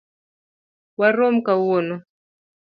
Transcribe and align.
Warom 0.99 1.35
kawuono. 1.45 1.95